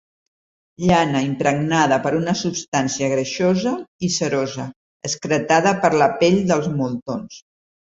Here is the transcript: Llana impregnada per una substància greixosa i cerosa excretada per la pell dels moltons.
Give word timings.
Llana 0.91 1.19
impregnada 1.25 1.99
per 2.05 2.13
una 2.19 2.33
substància 2.39 3.11
greixosa 3.13 3.75
i 4.09 4.11
cerosa 4.17 4.67
excretada 5.11 5.77
per 5.87 5.95
la 6.05 6.11
pell 6.25 6.43
dels 6.53 6.75
moltons. 6.83 7.41